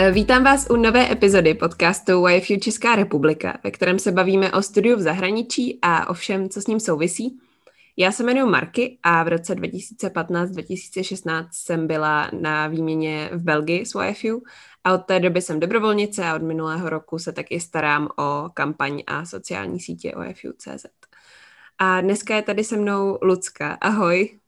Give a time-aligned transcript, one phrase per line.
[0.00, 4.62] Eh, vítám vás u nové epizody podcastu YFU Česká republika, ve kterém se bavíme o
[4.62, 7.38] studiu v zahraničí a o všem, co s ním souvisí.
[7.96, 13.98] Já se jmenuji Marky a v roce 2015-2016 jsem byla na výměně v Belgii s
[14.08, 14.42] YFU
[14.84, 19.02] a od té doby jsem dobrovolnice a od minulého roku se taky starám o kampaň
[19.06, 20.86] a sociální sítě YFU.cz.
[21.78, 23.78] A dneska je tady se mnou Lucka.
[23.80, 24.38] Ahoj.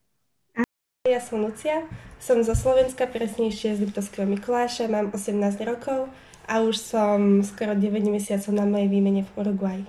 [1.09, 1.89] Ja som Lucia,
[2.21, 5.33] som zo Slovenska, presnejšie z Liptovského Mikuláša, mám 18
[5.65, 6.13] rokov
[6.45, 9.81] a už som skoro 9 mesiacov na mojej výmene v Uruguay.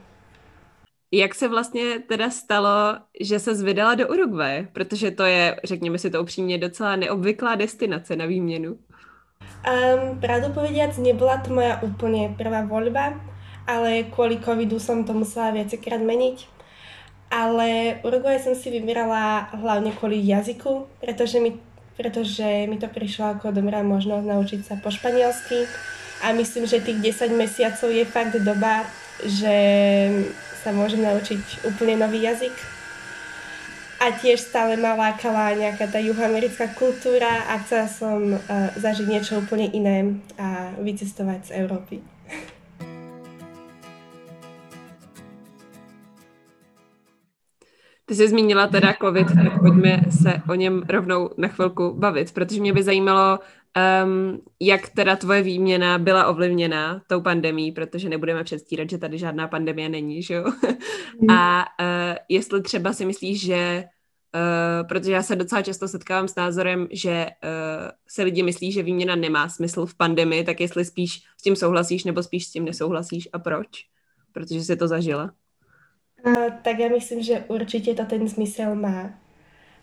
[1.12, 4.68] Jak se vlastně teda stalo, že se vydala do Uruguaye?
[4.72, 8.72] Protože to je, řekněme si to upřímně, docela neobvyklá destinace na výměnu.
[8.72, 13.20] Um, pravdu povediac, nebola to moja úplne prvá voľba,
[13.68, 16.61] ale kvôli covidu som to musela viacekrát meniť
[17.32, 21.56] ale Uruguay som si vybrala hlavne kvôli jazyku, pretože mi,
[21.96, 25.64] pretože mi to prišlo ako dobrá možnosť naučiť sa po španielsky
[26.22, 28.84] a myslím, že tých 10 mesiacov je fakt doba,
[29.24, 29.58] že
[30.62, 32.54] sa môžem naučiť úplne nový jazyk.
[34.02, 38.42] A tiež stále ma lákala nejaká tá juhoamerická kultúra a chcela som uh,
[38.74, 42.02] zažiť niečo úplne iné a vycestovať z Európy.
[48.12, 52.62] Ty jsi zmínila teda COVID, tak pojďme se o něm rovnou na chvilku bavit, protože
[52.62, 53.40] mě by zajímalo,
[54.04, 59.48] um, jak teda tvoje výměna byla ovlivněna tou pandemí, protože nebudeme předstírat, že tady žádná
[59.48, 60.46] pandemie není, že jo?
[61.22, 61.30] Mm.
[61.30, 63.84] A uh, jestli třeba si myslíš, že
[64.36, 68.84] Uh, protože já se docela často setkávám s názorem, že uh, se lidi myslí, že
[68.84, 72.66] výměna nemá smysl v pandemii, tak jestli spíš s tím souhlasíš nebo spíš s tím
[72.66, 73.68] nesouhlasíš a proč?
[74.32, 75.32] Protože jsi to zažila.
[76.22, 79.10] Uh, tak ja myslím, že určite to ten zmysel má.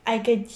[0.06, 0.47] Aj keď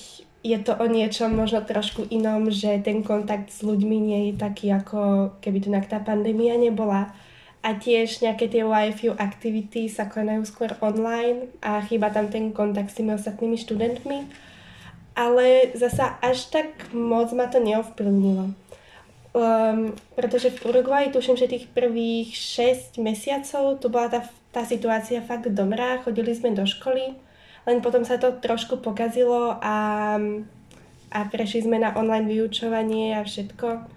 [0.42, 4.74] je to o niečom možno trošku inom, že ten kontakt s ľuďmi nie je taký,
[4.74, 7.14] ako keby tu tá pandémia nebola.
[7.62, 12.90] A tiež nejaké tie YFU aktivity sa konajú skôr online a chýba tam ten kontakt
[12.90, 14.18] s tými ostatnými študentmi.
[15.14, 18.50] Ale zasa až tak moc ma to neovplyvnilo.
[19.32, 24.20] Um, pretože v Uruguay tuším, že tých prvých 6 mesiacov to bola tá
[24.52, 27.16] tá situácia fakt dobrá, chodili sme do školy,
[27.64, 29.76] len potom sa to trošku pokazilo a,
[31.08, 33.88] a prešli sme na online vyučovanie a všetko.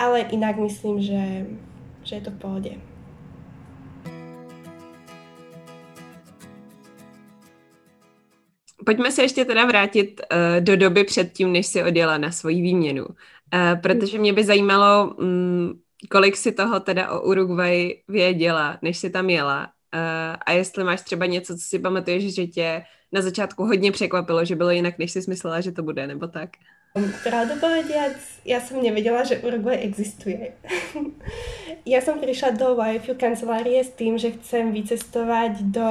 [0.00, 1.46] Ale inak myslím, že,
[2.04, 2.72] že je to v pohode.
[8.84, 13.04] Pojďme se ještě teda vrátit uh, do doby předtím, než si odjela na svoji výměnu.
[13.04, 15.80] Uh, protože mě by zajímalo, um,
[16.10, 19.70] kolik si toho teda o Uruguay věděla, než si tam jela?
[19.94, 24.44] Uh, a jestli máš třeba něco, co si pamatuješ, že tě na začátku hodně překvapilo,
[24.44, 26.50] že bylo jinak, než jsi myslela, že to bude, nebo tak?
[26.96, 28.16] Pravdu povediac,
[28.48, 30.56] ja som nevedela, že Uruguay existuje.
[31.92, 35.90] ja som prišla do YFU kancelárie s tým, že chcem vycestovať do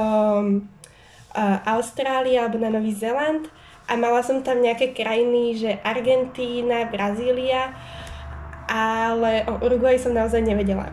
[1.30, 3.46] uh, Austrálie alebo na Nový Zéland
[3.86, 7.70] a mala som tam nejaké krajiny, že Argentína, Brazília,
[8.68, 10.90] ale o Uruguay som naozaj nevedela.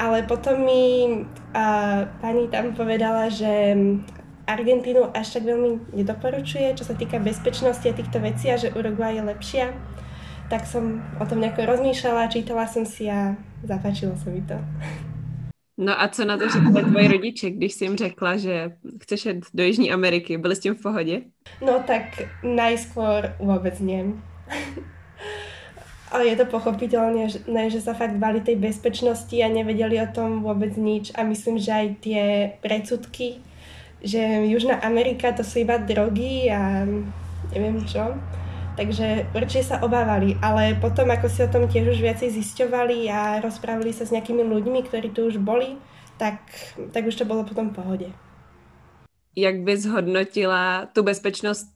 [0.00, 3.76] Ale potom mi uh, pani tam povedala, že
[4.48, 9.14] Argentínu až tak veľmi nedoporučuje, čo sa týka bezpečnosti a týchto vecí a že Uruguay
[9.14, 9.66] je lepšia.
[10.50, 14.58] Tak som o tom nejako rozmýšľala, čítala som si a zapáčilo sa mi to.
[15.78, 18.70] No a co na to řekli tvoji rodiče, když jsi jim řekla, že
[19.02, 20.38] chceš jet do Jižní Ameriky?
[20.38, 21.20] Byli s tím v pohodě?
[21.64, 22.02] No tak
[22.42, 24.04] najskôr vôbec nie.
[26.12, 27.32] Ale je to pochopiteľné,
[27.72, 31.08] že sa fakt bali tej bezpečnosti a nevedeli o tom vôbec nič.
[31.16, 32.22] A myslím, že aj tie
[32.60, 33.40] predsudky,
[34.04, 36.84] že Južná Amerika to sú iba drogy a
[37.56, 38.12] neviem čo.
[38.76, 43.40] Takže určite sa obávali, ale potom ako si o tom tiež už viacej zisťovali a
[43.44, 45.76] rozprávali sa s nejakými ľuďmi, ktorí tu už boli,
[46.16, 46.40] tak,
[46.92, 48.08] tak už to bolo potom v pohode.
[49.36, 51.68] Jak bys hodnotila tu bezpečnost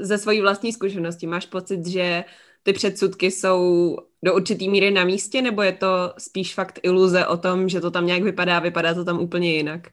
[0.00, 1.26] ze svojí vlastní zkušenosti?
[1.26, 2.24] Máš pocit, že
[2.62, 7.36] ty předsudky jsou do určitý míry na místě, nebo je to spíš fakt iluze o
[7.36, 9.88] tom, že to tam nějak vypadá, vypadá to tam úplně jinak?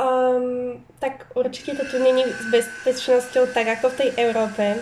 [0.00, 4.80] Um, tak určite to tu není s bezpečnosťou tak ako v tej Európe.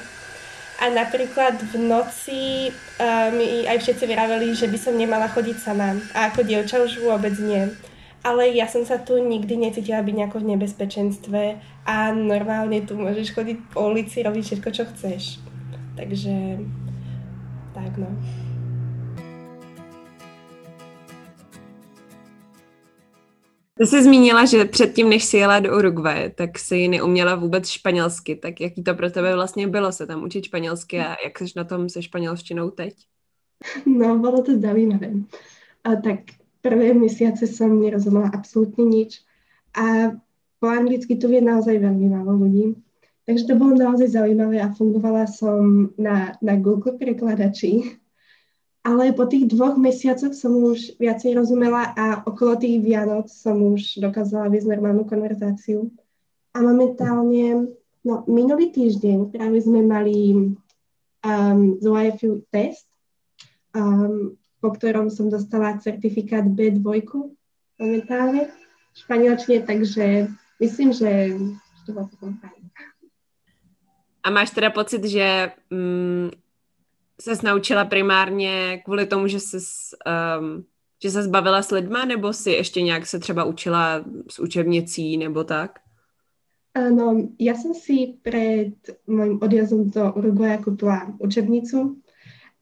[0.78, 5.98] A napríklad v noci uh, mi aj všetci vyraveli, že by som nemala chodiť sama.
[6.14, 7.66] A ako dievča už vôbec nie.
[8.22, 11.42] Ale ja som sa tu nikdy necítila byť nejako v nebezpečenstve
[11.82, 15.47] a normálne tu môžeš chodiť po ulici, robiť všetko, čo chceš.
[15.98, 16.58] Takže
[17.74, 18.06] tak no.
[23.74, 28.36] Ty jsi zmínila, že předtím, než jsi jela do Uruguaye, tak jsi neuměla vůbec španělsky.
[28.36, 31.64] Tak jaký to pro tebe vlastně bylo se tam učit španělsky a jak jsi na
[31.64, 32.94] tom se španělštinou teď?
[33.86, 35.10] No, bolo to zaujímavé.
[35.84, 36.20] A tak
[36.62, 39.22] prvé mesiace som nerozumela absolútne nič.
[39.74, 40.14] A
[40.58, 42.74] po anglicky tu vie naozaj veľmi málo ľudí.
[43.28, 48.00] Takže to bolo naozaj zaujímavé a fungovala som na, na Google prekladači.
[48.80, 54.00] Ale po tých dvoch mesiacoch som už viacej rozumela a okolo tých Vianoc som už
[54.00, 55.92] dokázala viesť normálnu konverzáciu.
[56.56, 57.68] A momentálne,
[58.00, 60.16] no minulý týždeň práve sme mali
[61.20, 62.88] um, z YFU test,
[63.76, 67.04] um, po ktorom som dostala certifikát B2
[67.76, 70.32] momentálne v španielčine, takže
[70.64, 71.36] myslím, že
[71.84, 72.57] to fajn.
[74.22, 76.30] A máš teda pocit, že mm,
[77.20, 79.58] se naučila primárně kvůli tomu, že se
[80.38, 80.64] um,
[81.02, 85.44] že se zbavila s lidma, nebo si ještě nějak se třeba učila s učebnicí nebo
[85.44, 85.78] tak?
[86.74, 88.74] Ano, já jsem si před
[89.06, 92.02] mojím odjazdom do Uruguaya koupila učebnicu,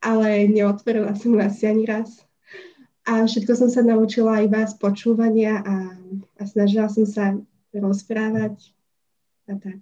[0.02, 2.26] ale neotvorila jsem ju asi ani raz.
[3.06, 5.94] A všetko som sa naučila iba z počúvania a,
[6.38, 7.38] a snažila som sa
[7.70, 8.74] rozprávať
[9.46, 9.78] a tak.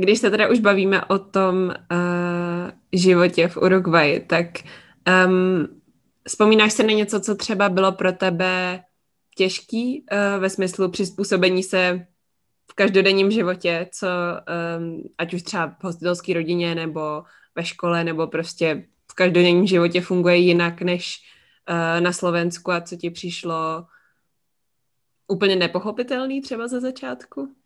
[0.00, 4.46] Když se teda už bavíme o tom uh, životě v Uruguayi, tak
[5.26, 5.68] um,
[6.28, 8.84] vzpomínáš se na něco, co třeba bylo pro tebe
[9.36, 12.06] těžký uh, ve smyslu přizpůsobení se
[12.70, 14.08] v každodenním životě, co
[14.78, 17.22] um, ať už třeba v hostitelské rodině nebo
[17.54, 21.18] ve škole, nebo prostě v každodenním životě funguje jinak než
[21.70, 23.84] uh, na Slovensku a co ti přišlo
[25.28, 27.59] úplně nepochopitelný třeba ze začátku?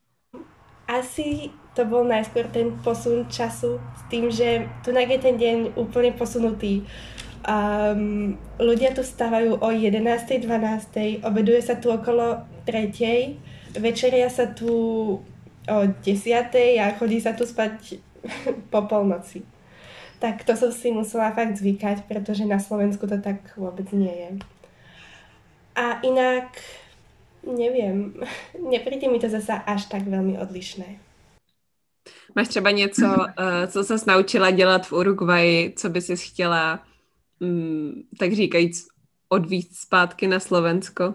[0.85, 6.15] Asi to bol najskôr ten posun času s tým, že tu je ten deň úplne
[6.15, 6.87] posunutý.
[7.45, 10.01] Um, ľudia tu stávajú o 11.
[10.49, 11.21] 12.
[11.27, 13.77] obeduje sa tu okolo 3.
[13.77, 14.71] Večeria sa tu
[15.69, 16.81] o 10.
[16.81, 18.01] a chodí sa tu spať
[18.73, 19.45] po polnoci.
[20.23, 24.31] Tak to som si musela fakt zvykať, pretože na Slovensku to tak vôbec nie je.
[25.75, 26.55] A inak
[27.47, 28.15] nevím,
[28.71, 30.85] nepríde mi to zase až tak velmi odlišné.
[32.35, 36.81] Máš třeba něco, uh, co se naučila dělat v Uruguayi, co by si chtěla,
[37.41, 38.87] um, tak říkajíc,
[39.29, 41.15] odvíct zpátky na Slovensko?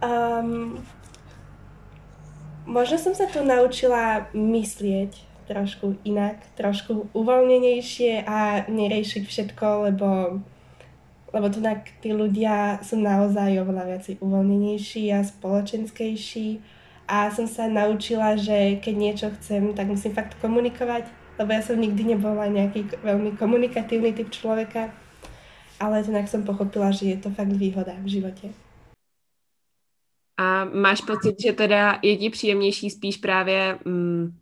[0.00, 0.80] Um,
[2.64, 5.12] možno som sa tu naučila myslieť
[5.50, 10.40] trošku inak, trošku uvoľnenejšie a neriešiť všetko, lebo
[11.32, 11.62] lebo tu
[12.02, 16.60] tí ľudia sú naozaj oveľa viac uvoľnenejší a spoločenskejší
[17.10, 21.10] a som sa naučila, že keď niečo chcem, tak musím fakt komunikovať,
[21.42, 24.94] lebo ja som nikdy nebola nejaký veľmi komunikatívny typ človeka,
[25.80, 28.48] ale tak som pochopila, že je to fakt výhoda v životě.
[30.40, 34.38] A máš pocit, že teda je ti příjemnější spíš právě, mm,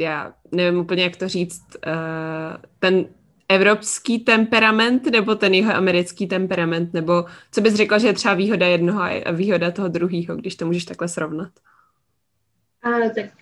[0.00, 3.06] já nevím úplně, jak to říct, uh, ten
[3.48, 8.66] evropský temperament nebo ten jeho americký temperament, nebo co bys řekla, že je třeba výhoda
[8.66, 11.52] jednoho a výhoda toho druhého, když to můžeš takhle srovnat?
[12.86, 13.34] A tak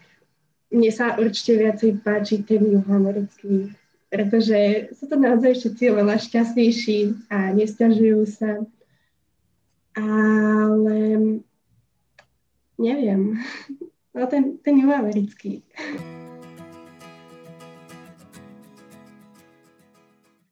[0.73, 3.77] mne sa určite viacej páči ten juhoamerický,
[4.09, 8.65] pretože sú to naozaj všetci oveľa šťastnejší a nestiažujú sa.
[9.95, 10.99] Ale
[12.81, 13.39] neviem,
[14.17, 15.61] no ten, ten juhoamerický.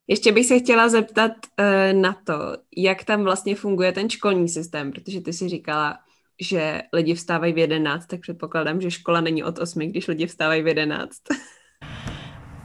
[0.08, 4.92] Ještě bych se chtěla zeptat uh, na to, jak tam vlastně funguje ten školní systém,
[4.92, 5.98] protože ty si říkala,
[6.40, 10.62] že lidi vstávají v 11, tak předpokládám, že škola není od 8, když lidi vstávají
[10.62, 11.10] v 11.
[11.30, 11.36] uh,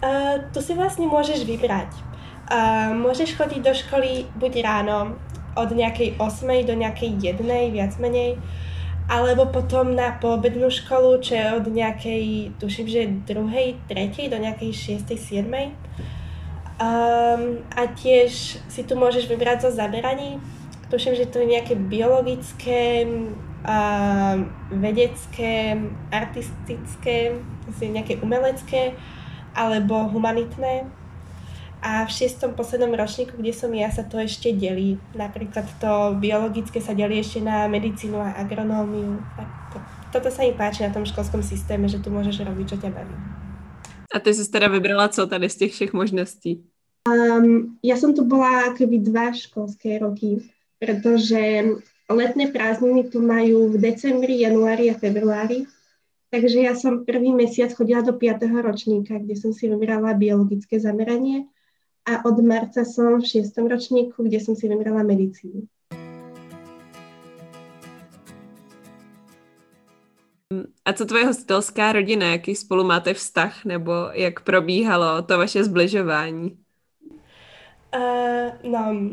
[0.03, 1.87] eh, to si vlastně můžeš vybrat.
[2.51, 5.19] Uh, můžeš chodit do školy buď ráno
[5.55, 8.37] od nějaké 8 do nějaké 1, viac menej,
[9.09, 15.15] alebo potom na poobednú školu, je od nejakej, tuším, že druhej, tretej do nejakej 6.
[15.15, 15.47] 7.
[16.77, 20.37] Um, a tiež si tu môžeš vybrať zo zaberaní.
[20.93, 23.01] Tuším, že to je nejaké biologické,
[23.65, 24.37] uh,
[24.69, 25.73] vedecké,
[26.13, 27.33] artistické,
[27.81, 28.93] nejaké umelecké
[29.57, 30.85] alebo humanitné.
[31.81, 35.01] A v šiestom poslednom ročníku, kde som ja, sa to ešte delí.
[35.17, 39.17] Napríklad to biologické sa delí ešte na medicínu a agronómiu.
[39.33, 39.77] Tak to,
[40.13, 43.17] toto sa mi páči na tom školskom systéme, že tu môžeš robiť, čo ťa baví.
[44.13, 46.63] A ty jsi teda vybrala co tady z těch všech možností?
[47.07, 50.43] Um, ja som tu bola akoby dva školské roky,
[50.75, 51.63] pretože
[52.11, 55.63] letné prázdniny tu majú v decembri, januári a februári.
[56.27, 58.51] Takže ja som prvý mesiac chodila do 5.
[58.59, 61.47] ročníka, kde som si vybrala biologické zameranie
[62.03, 63.55] a od marca som v 6.
[63.55, 65.63] ročníku, kde som si vybrala medicínu.
[70.87, 76.57] A co tvoje hostitelská rodina, jaký spolu máte vztah, nebo jak probíhalo to vaše zbližování?
[77.95, 79.11] Uh, no,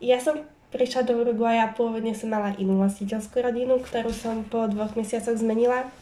[0.00, 4.96] ja som prišla do Uruguaya, pôvodne som mala inú hostiteľskú rodinu, ktorú som po dvoch
[4.96, 5.92] mesiacoch zmenila.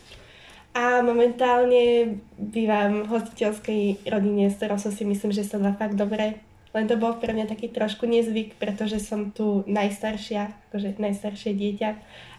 [0.71, 5.99] A momentálne bývam v hostiteľskej rodine, s ktorou som si myslím, že sa dá fakt
[5.99, 6.39] dobre.
[6.73, 11.91] Len to bol pre mňa taký trošku nezvyk, pretože som tu najstaršia, akože najstaršie dieťa.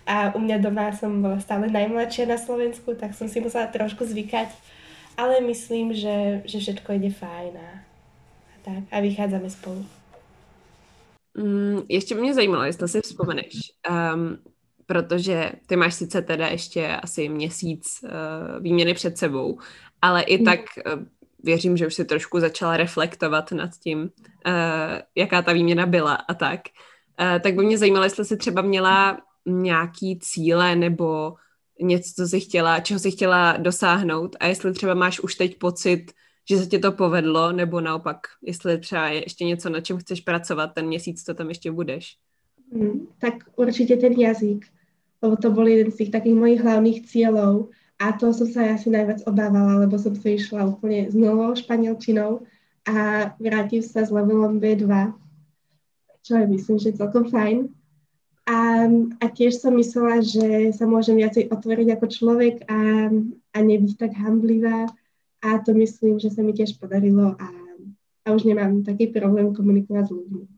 [0.10, 4.04] A u mňa doma som bola stále najmladšia na Slovensku, tak som si musela trošku
[4.04, 4.50] zvykať.
[5.14, 7.70] Ale myslím, že, že všetko ide fajn a,
[8.50, 8.84] a tak.
[8.90, 9.86] A vychádzame spolu.
[11.38, 13.54] Mm, ještě mě zajímalo, jestli si vzpomeneš,
[13.90, 14.38] um,
[14.86, 18.10] protože ty máš sice teda ještě asi měsíc uh,
[18.64, 19.60] výměny před sebou,
[20.02, 20.46] ale i mm.
[20.46, 21.04] tak uh,
[21.44, 24.10] věřím, že už si trošku začala reflektovat nad tím, uh,
[25.16, 26.62] jaká ta výměna byla a tak.
[27.22, 31.34] Uh, tak by mě zajímalo, jestli jsi třeba měla nějaký cíle nebo
[31.82, 36.12] něco, co jsi chtěla, čeho jsi chtěla dosáhnout a jestli třeba máš už teď pocit,
[36.50, 40.22] že se ti to povedlo, nebo naopak, jestli třeba je ještě něco, na čem chceš
[40.22, 42.18] pracovat ten měsíc, co tam ještě budeš?
[42.72, 44.66] Mm, tak určitě ten jazyk,
[45.42, 47.70] to byl jeden z těch takých mojich hlavních cílů
[48.02, 52.44] a to som sa asi najviac obávala, lebo som sa išla úplne s novou španielčinou
[52.84, 55.14] a vrátim sa s levelom B2,
[56.24, 57.72] čo je myslím, že celkom fajn.
[58.44, 58.92] A,
[59.24, 63.08] a tiež som myslela, že sa môžem viacej otvoriť ako človek a,
[63.56, 64.92] a nebyť tak hamblivá
[65.40, 67.48] a to myslím, že sa mi tiež podarilo a,
[68.24, 70.53] a už nemám taký problém komunikovat s lidmi.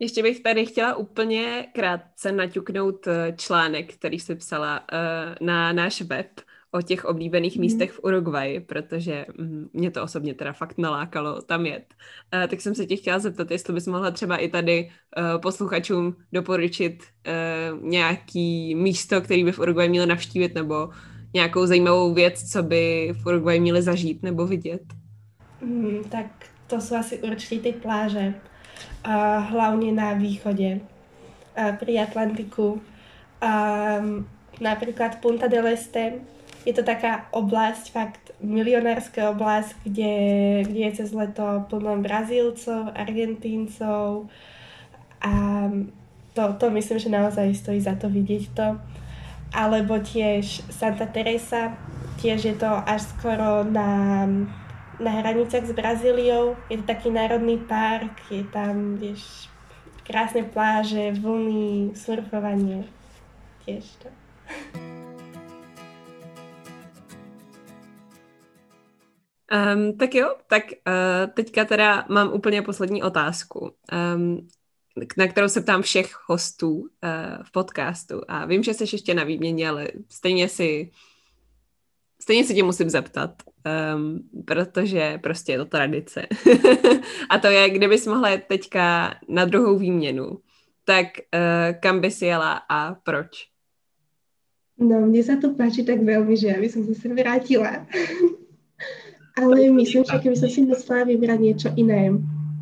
[0.00, 6.02] Ještě bych tady chtěla úplně krátce naťuknout eh, článek, který jsi psala uh, na náš
[6.02, 6.26] web
[6.72, 7.60] o těch oblíbených mm.
[7.60, 11.94] místech v Uruguayi, protože mm, mě to osobně teda fakt nalákalo tam jet.
[12.34, 14.90] Uh, tak jsem se tě chtěla zeptat, jestli bys mohla třeba i tady
[15.42, 17.02] posluchačům doporučit
[17.80, 20.88] nějaký místo, který by v Uruguayi měli navštívit, nebo
[21.34, 24.82] nějakou zajímavou věc, co by v Uruguay měli zažít nebo vidět?
[25.60, 26.26] Mm, tak
[26.66, 28.34] to jsou asi určitě ty pláže,
[29.04, 30.80] a hlavně na východě,
[31.56, 32.80] a pri Atlantiku.
[33.40, 33.52] A
[34.60, 36.12] například Punta del Este,
[36.66, 40.12] je to taká oblast, fakt milionárska oblast, kde,
[40.62, 44.28] kde je cez leto plno Brazílcov, Argentíncov
[45.20, 45.32] a
[46.32, 48.80] to, to myslím, že naozaj stojí za to vidieť to
[49.50, 51.74] alebo tiež Santa Teresa,
[52.22, 54.26] tiež je to až skoro na,
[55.00, 56.56] na hranicách s Brazíliou.
[56.70, 59.48] Je to taký národný park, je tam, vieš,
[60.04, 62.84] krásne pláže, vlny, surfovanie.
[63.64, 64.08] Tiež to.
[69.50, 73.72] Um, tak jo, tak uh, teďka teda mám úplně poslední otázku.
[74.14, 74.48] Um,
[75.16, 76.86] na kterou se ptám všech hostů uh,
[77.42, 78.20] v podcastu.
[78.28, 80.90] A vím, že jsi ještě na výměně, ale stejně si
[82.22, 86.26] stejně si tě musím zeptat, um, protože prostě je to tradice.
[87.30, 90.38] a to je, kdybys mohla jít teďka na druhou výměnu,
[90.84, 93.50] tak uh, kam bys jela a proč?
[94.78, 97.86] No, mně se to páči tak velmi, že aby som se vrátila.
[99.42, 102.12] Ale myslím, že kdyby som si musela vybrať niečo iné,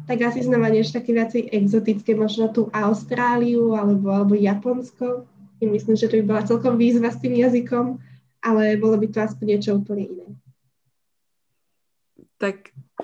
[0.07, 5.27] tak asi znova niečo také viacej exotické, možno tú Austráliu alebo, alebo Japonsko.
[5.61, 7.99] I myslím, že to by bola celkom výzva s tým jazykom,
[8.43, 10.28] ale bolo by to aspoň niečo úplně jiné.
[12.39, 12.55] Tak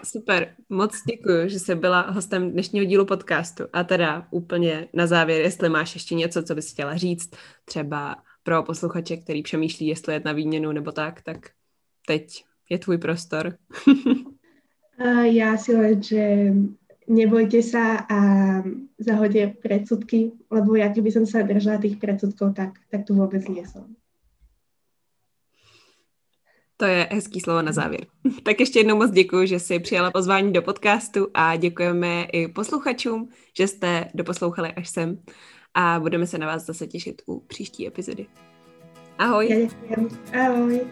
[0.04, 3.64] super, moc děkuji, že jsi byla hostem dnešního dílu podcastu.
[3.72, 7.30] A teda úplně na závěr, jestli máš ještě něco, co bys chtěla říct,
[7.64, 11.50] třeba pro posluchače, který přemýšlí, jestli je na výměnu nebo tak, tak
[12.06, 13.56] teď je tvůj prostor.
[15.24, 16.54] Já si len, že
[17.08, 18.20] nebojte sa a
[18.98, 23.64] zahodte predsudky, lebo ja keby som sa držala tých predsudkov, tak, tak tu vôbec nie.
[26.76, 28.06] To je hezký slovo na závěr.
[28.42, 33.28] Tak ještě jednou moc děkuji, že jsi přijala pozvání do podcastu a děkujeme i posluchačům,
[33.56, 35.18] že jste doposlouchali až sem
[35.74, 38.26] a budeme se na vás zase těšit u příští epizody.
[39.18, 39.70] Ahoj.
[39.90, 39.96] Ja
[40.32, 40.86] Ahoj.